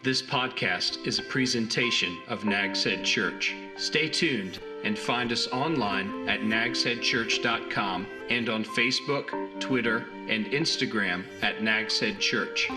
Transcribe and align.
This 0.00 0.22
podcast 0.22 1.04
is 1.08 1.18
a 1.18 1.24
presentation 1.24 2.16
of 2.28 2.44
Nags 2.44 2.84
Head 2.84 3.04
Church. 3.04 3.56
Stay 3.76 4.08
tuned 4.08 4.60
and 4.84 4.96
find 4.96 5.32
us 5.32 5.48
online 5.48 6.28
at 6.28 6.40
nagsheadchurch.com 6.40 8.06
and 8.30 8.48
on 8.48 8.62
Facebook, 8.62 9.60
Twitter, 9.60 10.06
and 10.28 10.46
Instagram 10.46 11.24
at 11.42 11.64
Nags 11.64 11.98
Head 11.98 12.20
Church. 12.20 12.70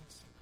resistance. 0.00 0.33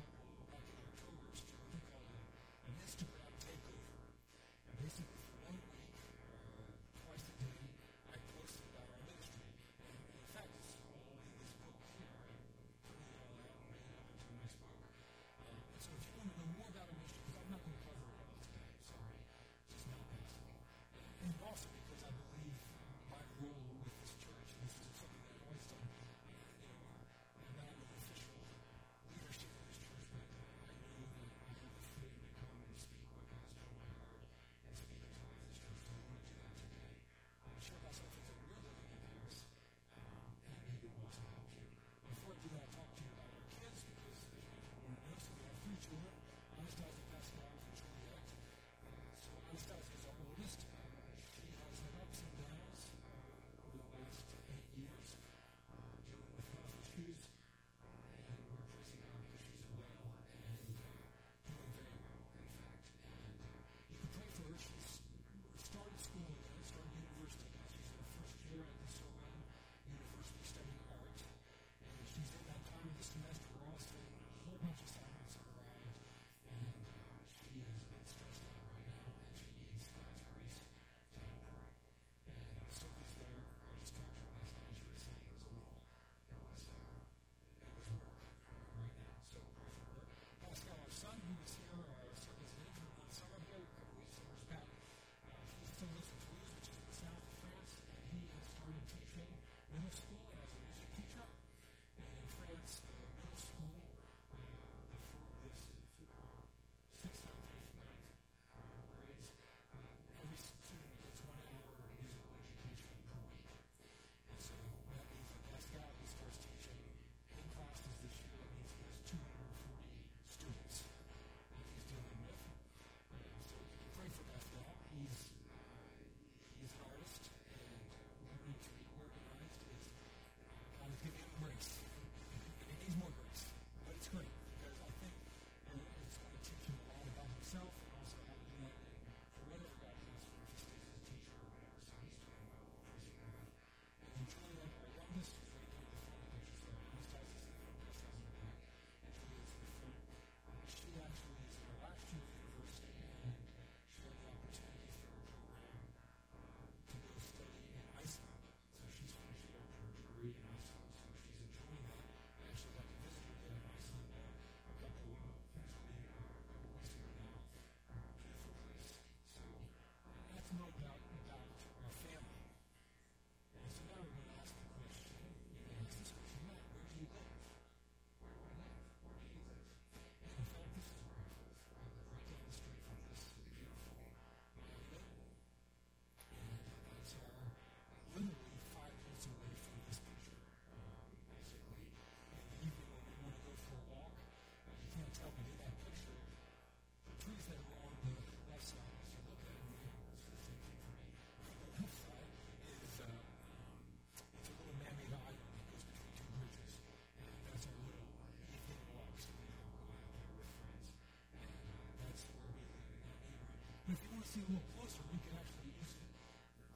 See 214.23 214.41
a 214.41 214.49
little 214.55 214.63
closer, 214.79 215.03
we 215.11 215.19
can 215.19 215.35
actually 215.35 215.67
use 215.83 215.99
it. 215.99 216.07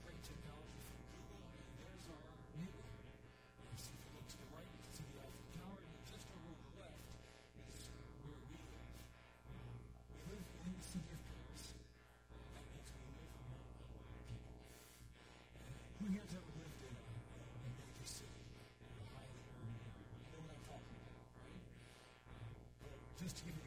Great 0.02 0.18
technology 0.26 0.82
from 0.82 0.98
Google, 1.14 1.46
and 1.46 1.68
there's 1.78 2.06
our 2.10 2.26
neighborhood. 2.58 3.06
You 3.70 3.78
see, 3.78 3.94
if 3.94 4.02
you 4.02 4.10
look 4.18 4.26
to 4.26 4.38
the 4.42 4.48
right, 4.50 4.66
you 4.66 4.80
can 4.82 4.92
see 4.98 5.06
the 5.14 5.22
Eiffel 5.22 5.46
Tower, 5.54 5.78
and 5.78 5.94
just 6.10 6.26
over 6.34 6.42
on 6.42 6.58
the 6.58 6.72
left 6.82 7.06
is 7.70 7.86
where 8.26 8.40
we 8.50 8.58
live. 8.66 8.90
Um, 9.54 9.78
we 10.10 10.20
live 10.26 10.42
in 10.42 10.74
the 10.74 10.82
city 10.82 11.06
of 11.14 11.20
Paris. 11.22 11.62
and 11.70 12.50
that 12.50 12.66
means 12.66 12.88
we 12.98 13.14
live 13.14 13.30
among 13.30 13.62
a 13.62 13.94
lot 13.94 14.10
of 14.10 14.22
people. 14.26 14.54
Who 16.02 16.04
here's 16.10 16.34
ever 16.34 16.50
lived 16.50 16.80
in 16.82 16.94
a, 16.98 17.06
a 17.06 17.70
major 17.78 18.06
city, 18.10 18.42
in 18.82 18.90
a 18.90 19.06
highly 19.14 19.38
urban 19.54 19.70
area? 19.86 20.02
You 20.02 20.30
know 20.34 20.42
what 20.42 20.50
I'm 20.50 20.64
talking 20.66 20.94
about, 20.98 21.22
right? 21.46 21.62
Um, 22.26 22.50
but 22.82 22.94
just 23.22 23.38
to 23.38 23.42
give 23.46 23.54
you 23.54 23.65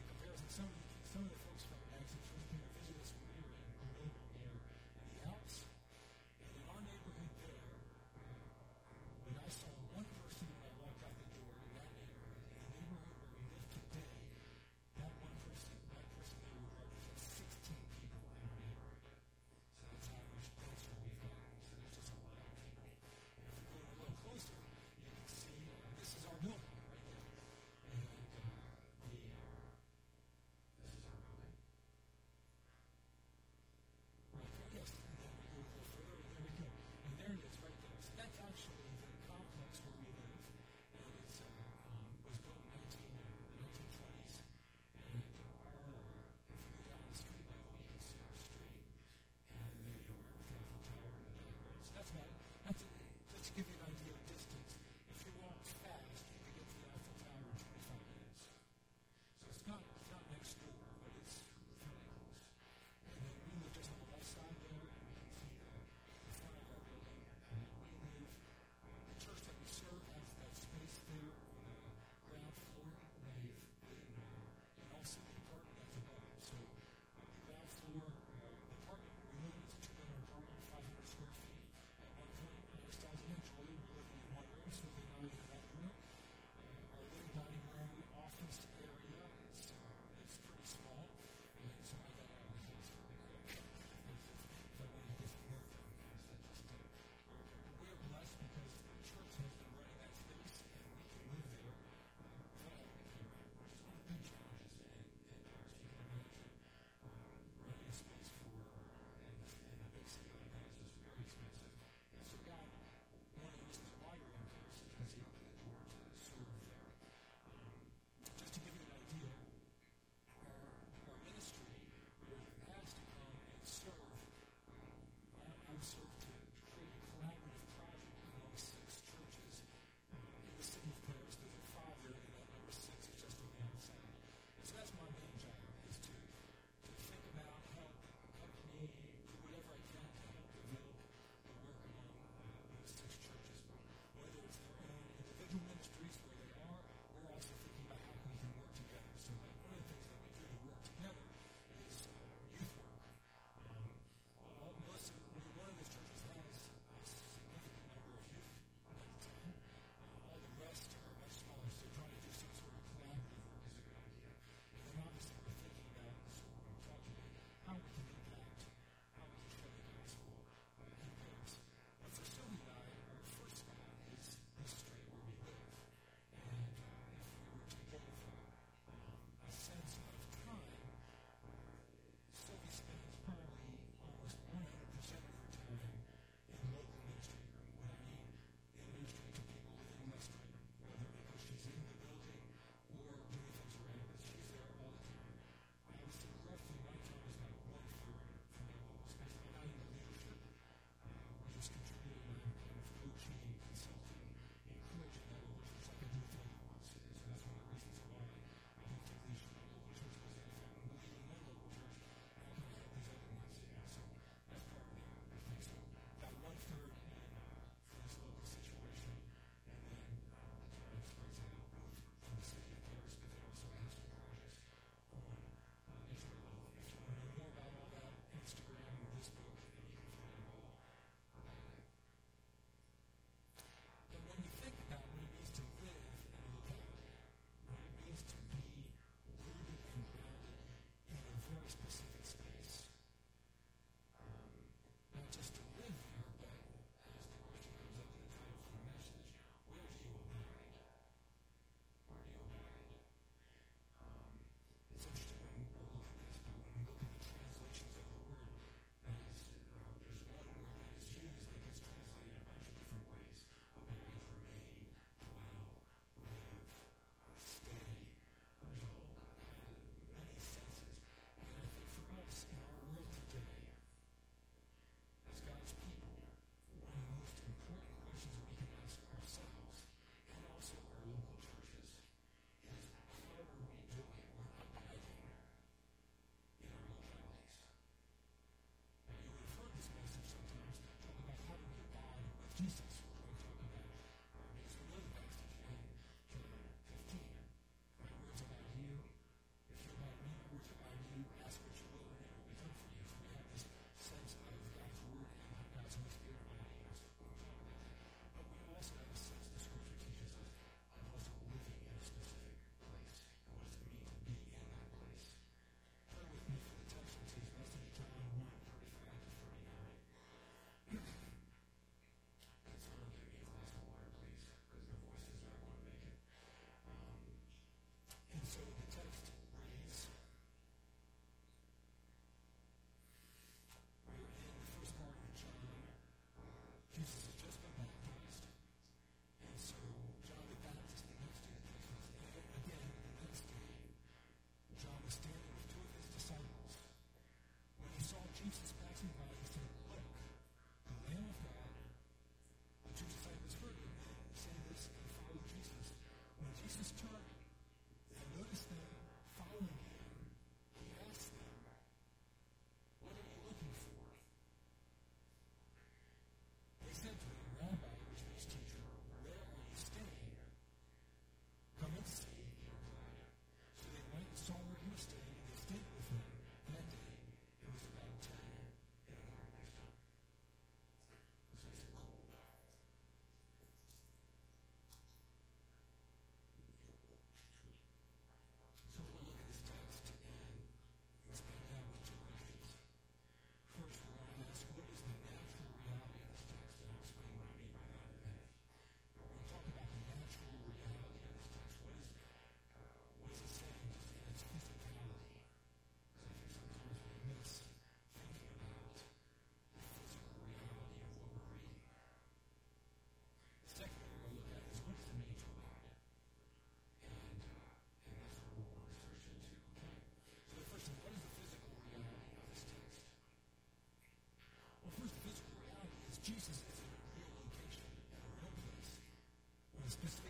just 430.02 430.29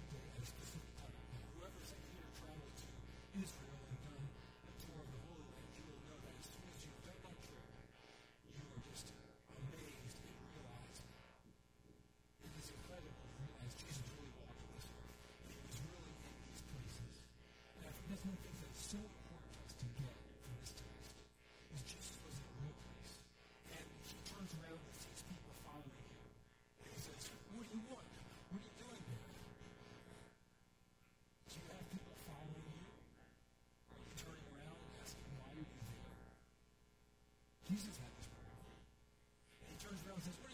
Jones 39.81 40.03
Brown 40.05 40.21
says, 40.21 40.50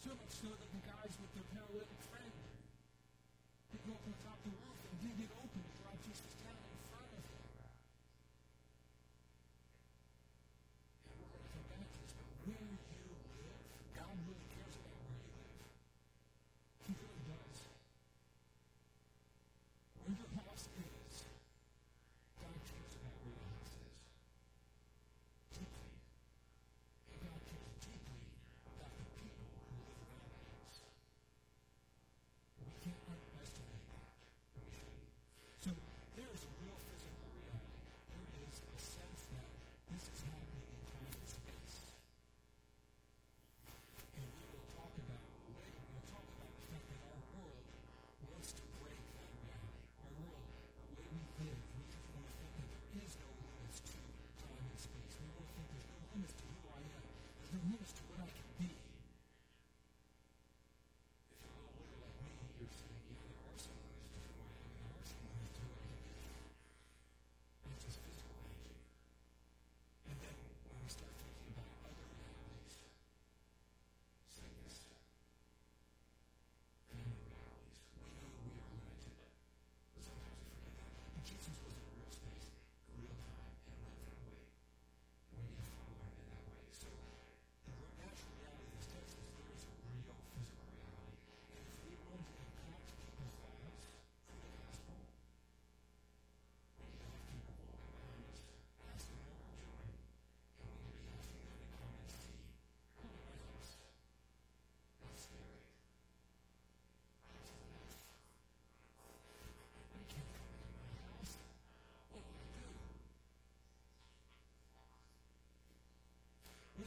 So 0.00 0.08
much 0.16 0.32
so 0.40 0.48
that 0.48 0.70
the 0.72 0.80
guys 0.88 1.12
with 1.20 1.28
their 1.36 1.44
paralytic 1.52 2.00
friends 2.08 2.29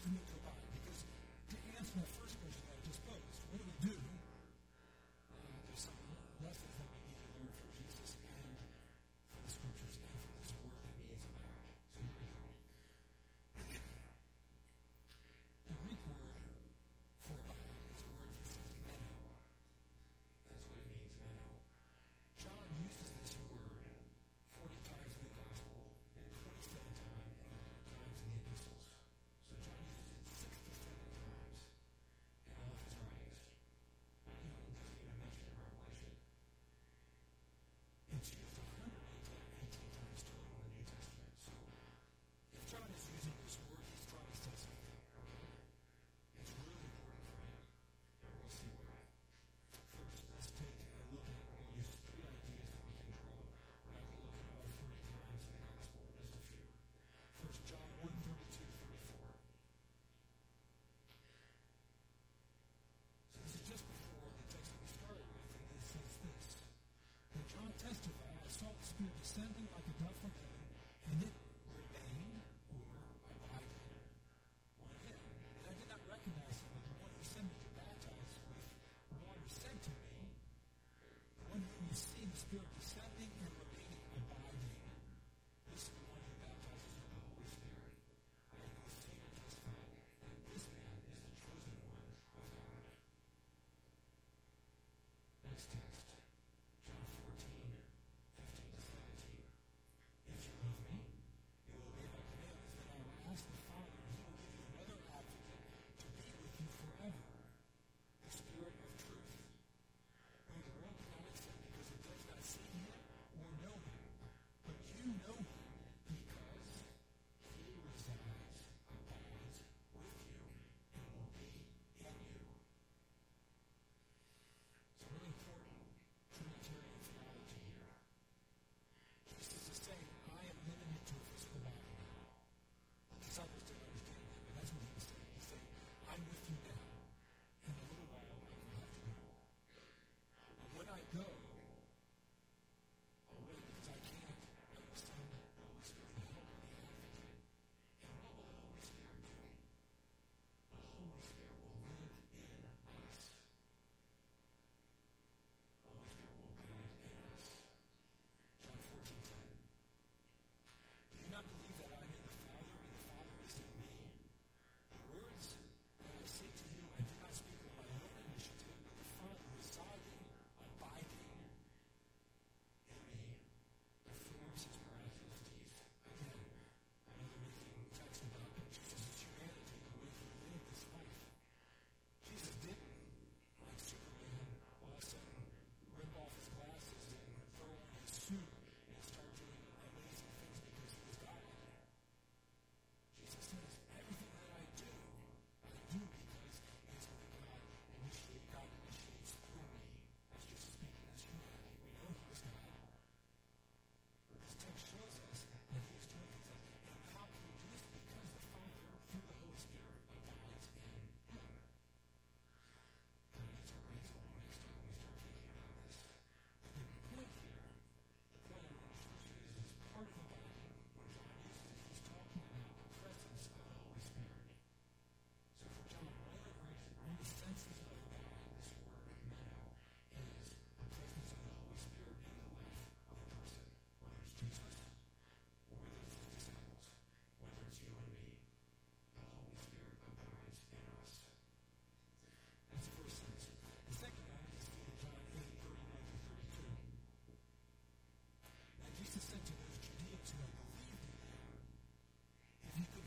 Thank 0.04 0.18
you. 0.36 0.43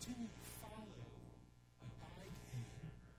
do 0.06 0.14
follow 0.62 1.02
abide 1.82 2.30
in 2.54 2.62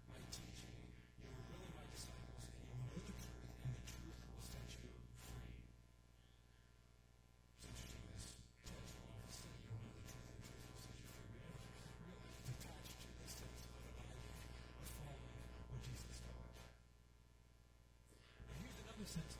my 0.07 0.23
teaching. 0.31 0.71
You 1.19 1.35
were 1.35 1.43
really 1.51 1.67
my 1.75 1.83
disciples, 1.91 2.47
and 2.47 2.63
you 2.63 2.79
know 2.87 3.03
the 3.03 3.11
truth, 3.11 3.43
and 3.67 3.75
the 3.75 3.83
truth 3.83 4.15
will 4.15 4.47
set 4.47 4.63
you 4.71 4.87
free. 4.87 5.51
It's 7.59 7.67
interesting 7.67 8.07
this 8.15 8.39
tells 8.71 8.87
you 8.87 9.03
you 9.03 9.75
know 9.75 9.91
the 9.99 10.03
truth, 10.07 10.31
and 10.31 10.39
truth 10.47 10.63
will 10.63 10.79
set 10.79 10.95
you 10.95 11.11
free. 11.11 11.27
We 11.27 11.43
never 11.43 11.59
really 12.07 12.23
detached 12.55 13.03
to 13.03 13.07
this 13.19 13.35
sense 13.35 13.67
of 13.67 13.83
abiding, 13.83 14.31
of 14.79 14.87
following 14.95 15.43
what 15.67 15.83
Jesus 15.83 16.23
taught. 16.23 16.55
And 18.47 18.63
here's 18.63 18.79
another 18.79 19.03
sense 19.03 19.35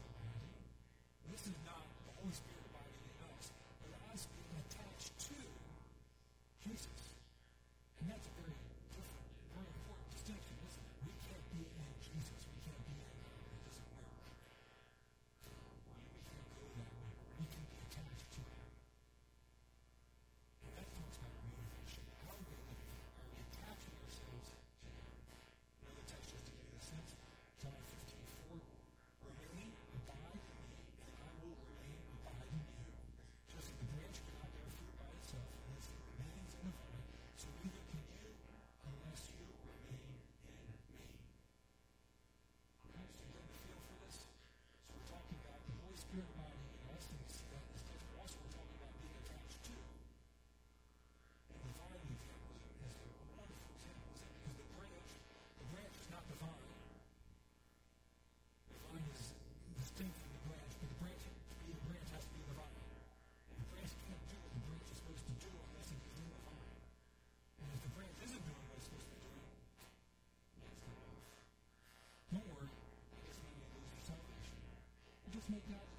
Let's 75.50 75.64
make 75.70 75.78
it. 75.78 75.97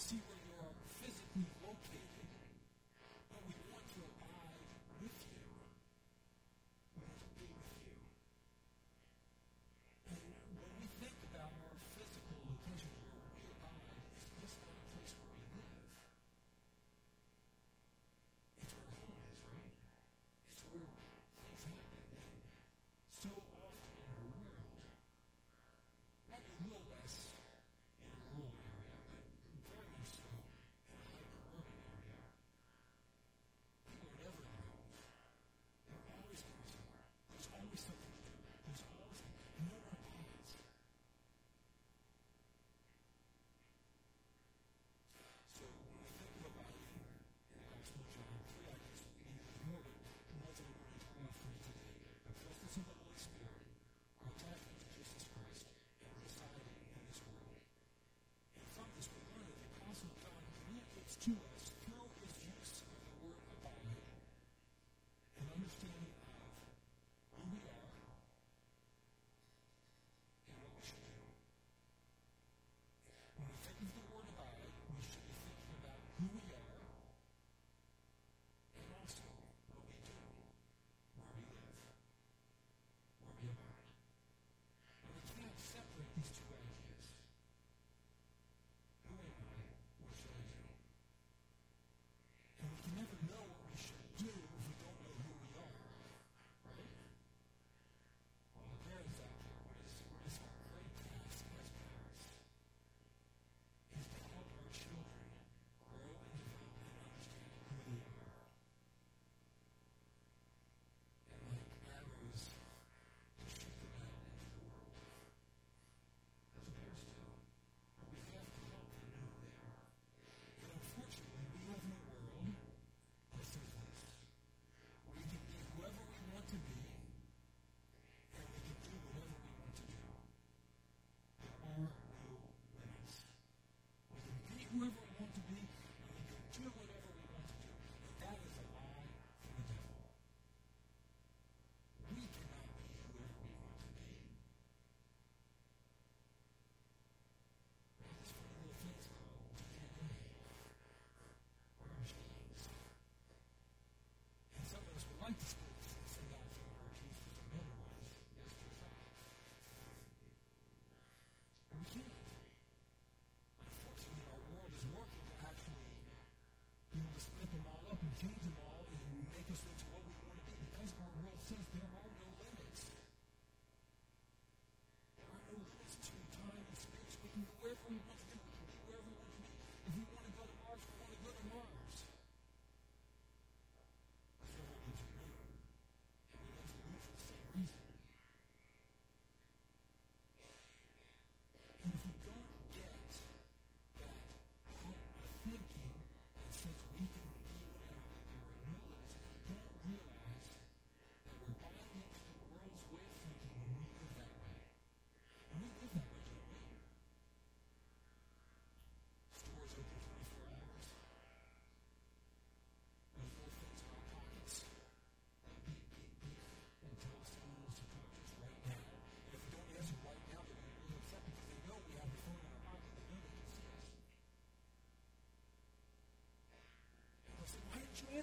see 0.00 0.39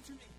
to 0.07 0.13
me. 0.13 0.36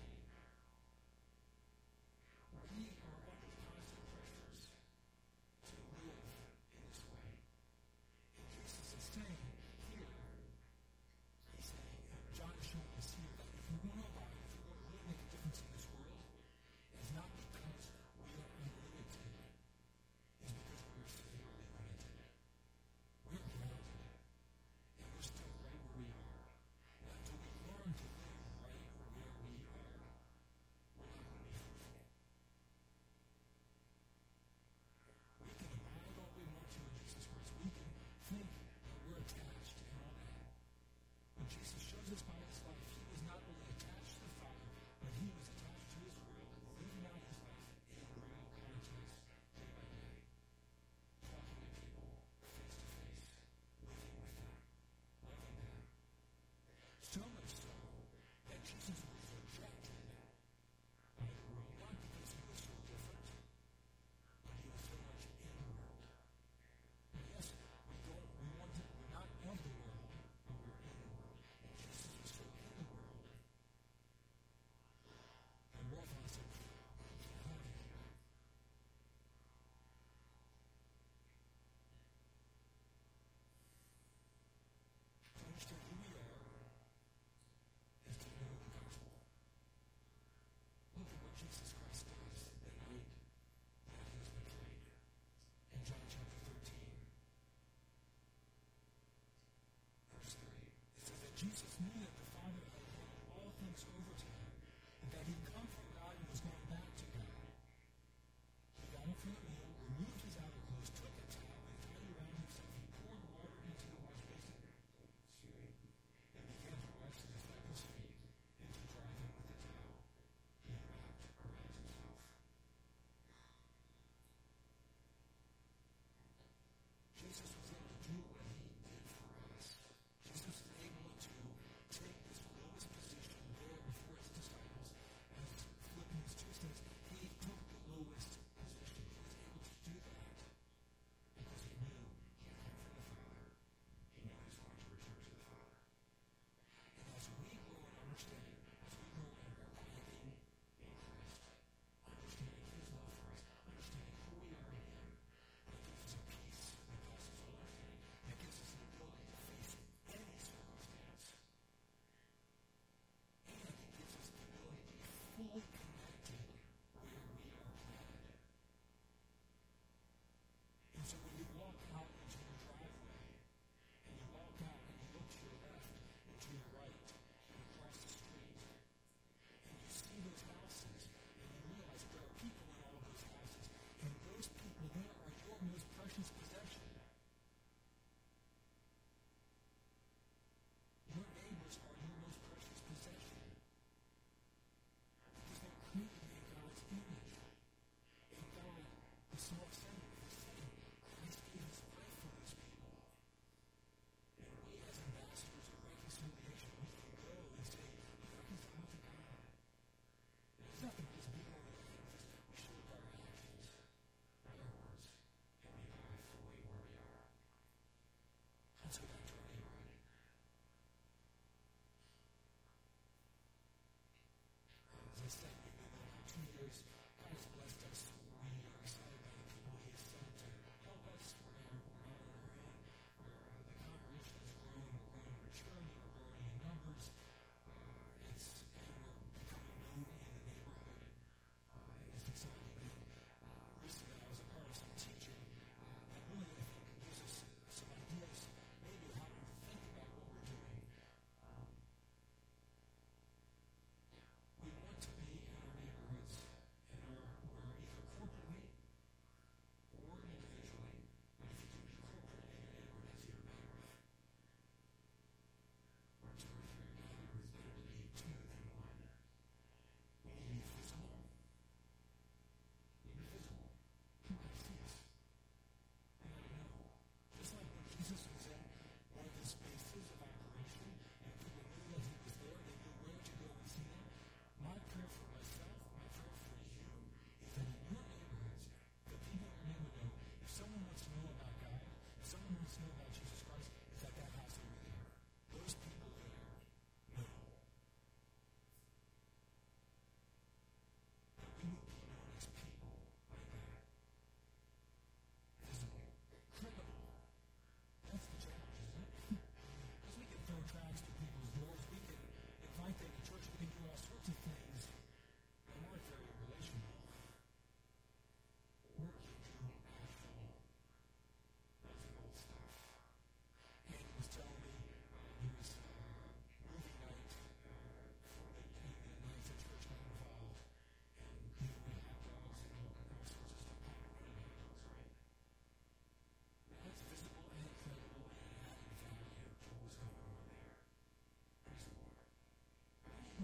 Jesus 101.39 101.63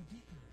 deeper. 0.09 0.44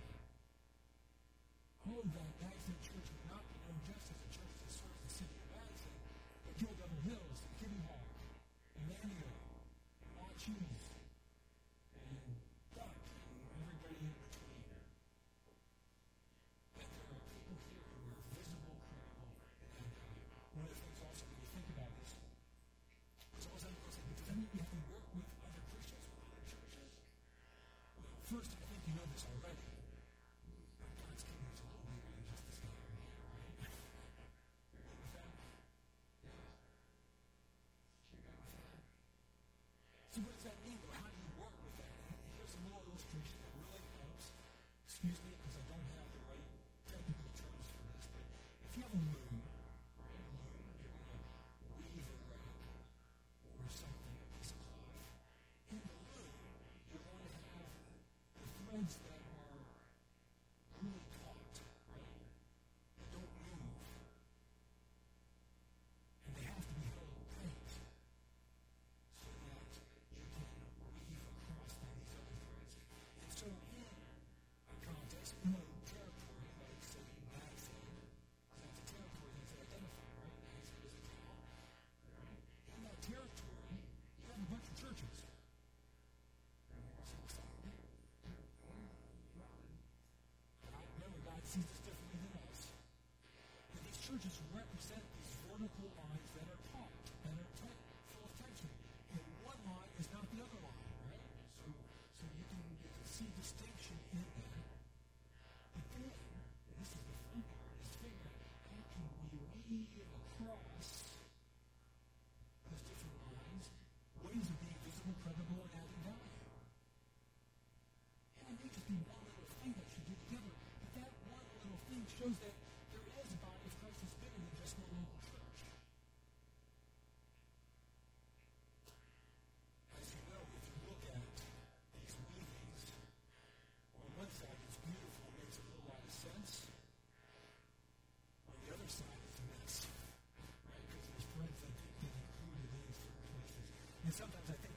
sometimes 144.12 144.50
I 144.50 144.52
think. 144.60 144.71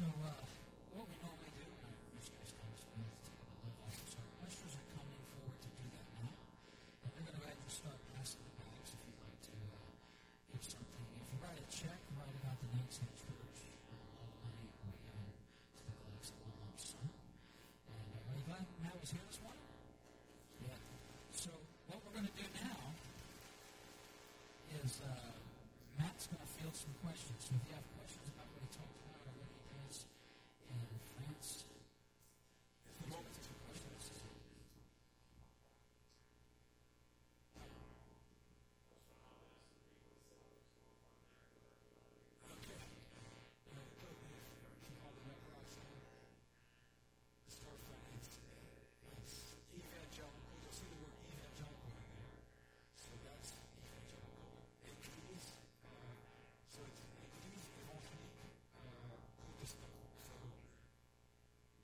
So, 0.00 0.06
uh, 0.06 0.49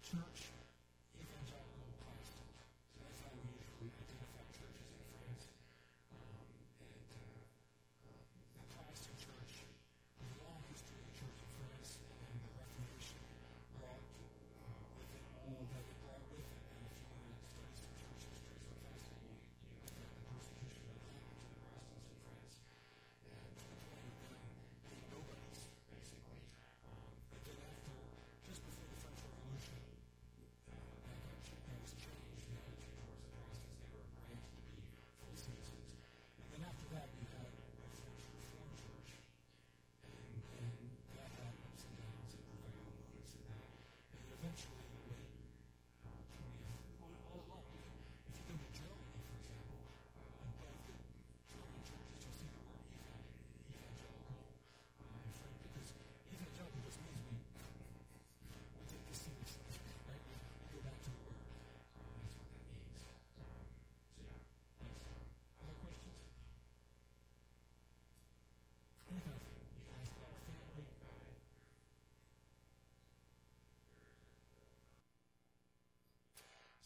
church 0.07 0.56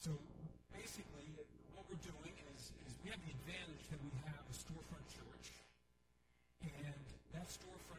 So 0.01 0.17
basically, 0.73 1.29
what 1.77 1.85
we're 1.93 2.01
doing 2.01 2.33
is, 2.57 2.73
is 2.89 2.97
we 3.05 3.13
have 3.13 3.21
the 3.21 3.37
advantage 3.37 3.85
that 3.93 4.01
we 4.01 4.09
have 4.25 4.41
a 4.49 4.55
storefront 4.57 5.05
church, 5.13 5.61
and 6.65 7.05
that 7.37 7.45
storefront 7.53 7.90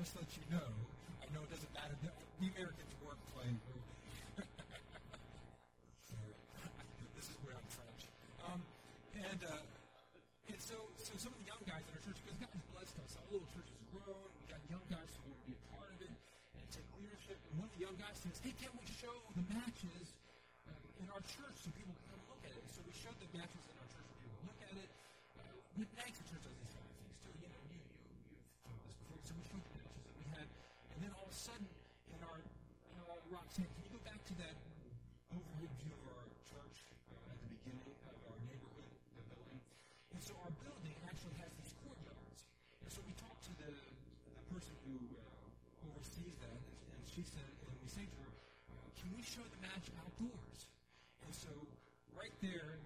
just 0.00 0.16
let 0.16 0.32
you 0.32 0.40
know, 0.48 0.64
I 1.20 1.28
know 1.36 1.44
it 1.44 1.52
doesn't 1.52 1.76
matter. 1.76 1.92
That 2.00 2.16
we 2.40 2.48
Americans 2.56 2.88
work 3.04 3.20
play. 3.36 3.52
this 7.20 7.28
is 7.28 7.36
where 7.44 7.52
I'm 7.52 7.68
French. 7.68 8.08
Um, 8.48 8.64
and 9.12 9.40
uh, 9.44 9.60
and 10.48 10.56
so 10.56 10.88
so 10.96 11.12
some 11.20 11.36
of 11.36 11.40
the 11.44 11.52
young 11.52 11.60
guys 11.68 11.84
in 11.84 11.92
our 11.92 12.00
church, 12.00 12.16
because 12.24 12.40
God 12.40 12.48
has 12.48 12.64
blessed 12.72 12.96
us, 13.04 13.12
our 13.20 13.28
little 13.28 13.44
church 13.52 13.68
has 13.68 13.82
grown. 13.92 14.24
We 14.40 14.48
got 14.48 14.64
young 14.72 14.88
guys 14.88 15.12
who 15.20 15.36
want 15.36 15.36
to 15.36 15.52
be 15.52 15.56
a 15.60 15.64
part 15.76 15.92
of 15.92 16.00
it 16.00 16.08
and 16.08 16.64
take 16.72 16.88
leadership. 16.96 17.36
And 17.52 17.60
one 17.60 17.68
of 17.68 17.76
the 17.76 17.84
young 17.84 18.00
guys 18.00 18.16
says, 18.24 18.40
"Hey, 18.40 18.56
can't 18.56 18.72
we 18.80 18.88
show 18.88 19.12
the 19.36 19.44
matches 19.52 20.16
uh, 20.64 21.04
in 21.04 21.12
our 21.12 21.20
church 21.28 21.60
so 21.60 21.68
people 21.76 21.92
can 21.92 22.16
come 22.16 22.24
look 22.32 22.40
at 22.48 22.56
it?" 22.56 22.64
So 22.72 22.80
we 22.88 22.96
showed 22.96 23.20
the 23.20 23.28
matches 23.36 23.68
there. 52.42 52.79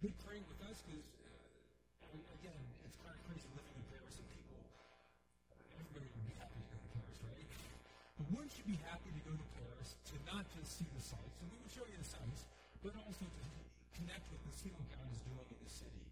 be 0.00 0.16
praying 0.24 0.44
with 0.48 0.56
us 0.64 0.80
because, 0.88 1.04
uh, 2.08 2.36
again, 2.40 2.56
it's 2.88 2.96
kind 3.04 3.12
of 3.12 3.20
crazy 3.28 3.44
living 3.52 3.76
in 3.76 3.84
Paris 3.92 4.16
and 4.16 4.24
people, 4.32 4.56
everybody 5.76 6.08
would 6.08 6.24
be 6.24 6.36
happy 6.40 6.56
to 6.56 6.68
go 6.72 6.80
to 6.80 6.88
Paris, 6.96 7.18
right? 7.20 7.48
But 8.16 8.26
wouldn't 8.32 8.54
you 8.56 8.64
be 8.64 8.80
happy 8.88 9.12
to 9.12 9.22
go 9.28 9.36
to 9.36 9.46
Paris 9.60 10.00
to 10.08 10.14
not 10.24 10.48
just 10.56 10.80
see 10.80 10.88
the 10.96 11.04
sights, 11.04 11.36
and 11.44 11.52
we 11.52 11.60
would 11.60 11.68
show 11.68 11.84
you 11.84 12.00
the 12.00 12.08
sights, 12.08 12.48
but 12.80 12.96
also 12.96 13.28
to 13.28 13.44
connect 13.92 14.24
with 14.32 14.40
the 14.40 14.52
see 14.56 14.72
what 14.72 14.88
God 14.88 15.04
is 15.12 15.20
doing 15.20 15.44
in 15.52 15.60
the 15.60 15.68
city 15.68 16.09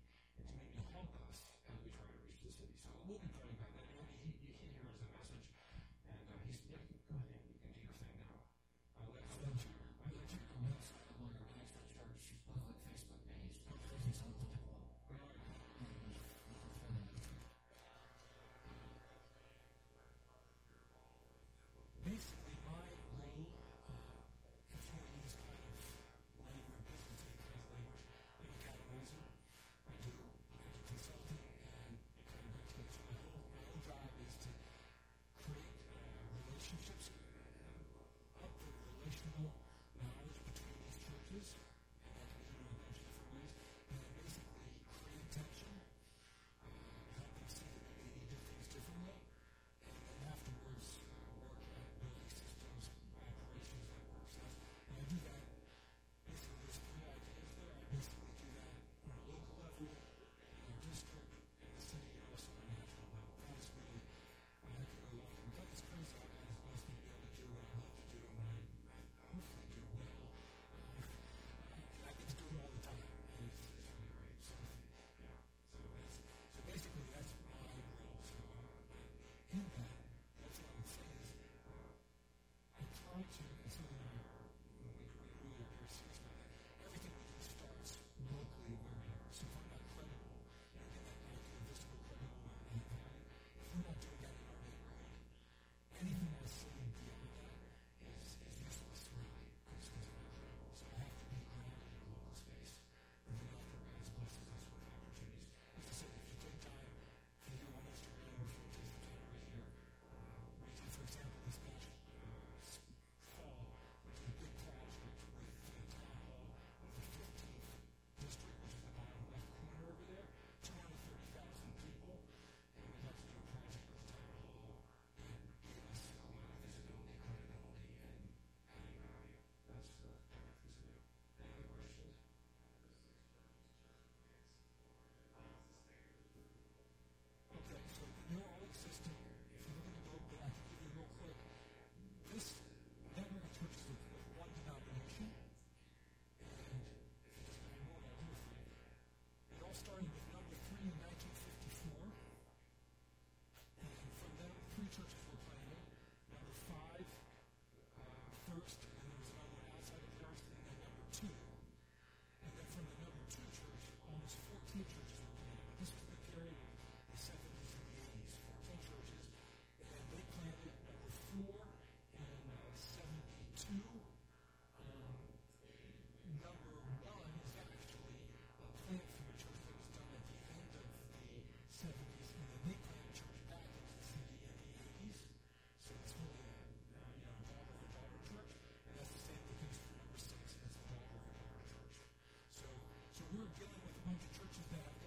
The 194.19 194.27
churches 194.35 194.67
that 194.71 194.83
have 194.83 194.98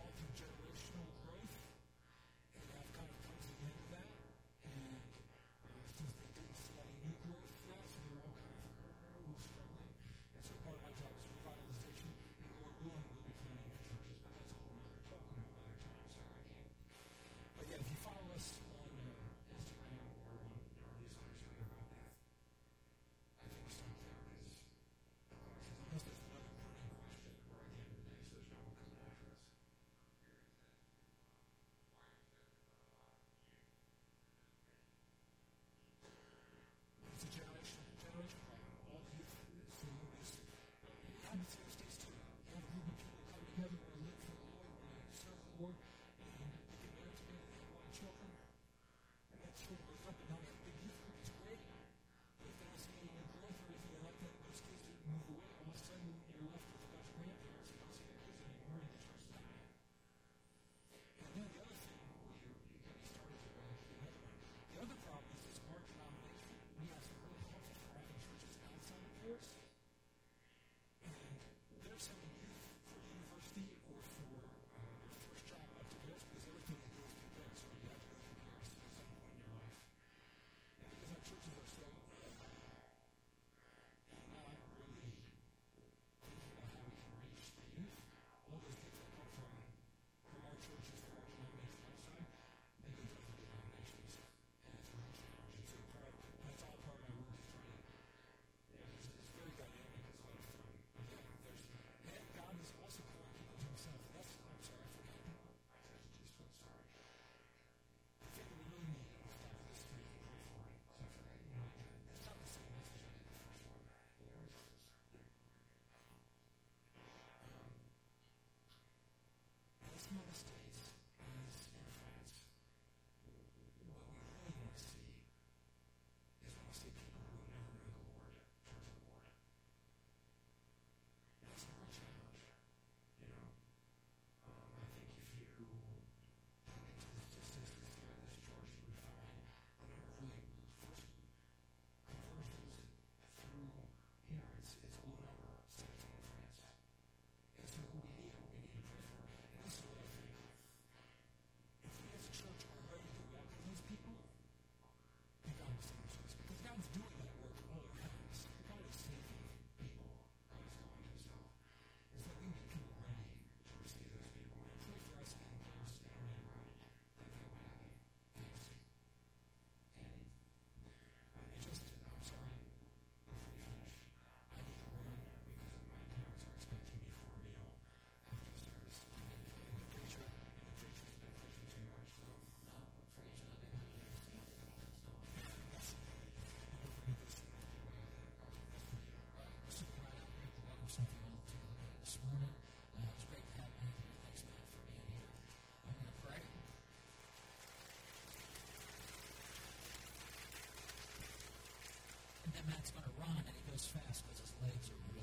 and 202.62 202.70
Matt's 202.70 202.93
going 202.93 203.05
to 203.09 203.16
run, 203.18 203.41
and 203.41 203.53
he 203.57 203.64
goes 203.74 203.89
fast 203.89 204.22
because 204.22 204.38
his 204.45 204.53
legs 204.62 204.86
are 204.93 204.99
really 205.09 205.20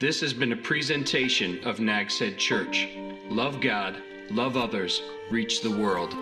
This 0.00 0.22
has 0.22 0.32
been 0.32 0.52
a 0.52 0.56
presentation 0.56 1.62
of 1.62 1.78
Nags 1.78 2.18
Head 2.18 2.38
Church. 2.38 2.88
Love 3.28 3.60
God, 3.60 3.98
love 4.30 4.56
others, 4.56 5.02
reach 5.30 5.60
the 5.60 5.70
world. 5.70 6.14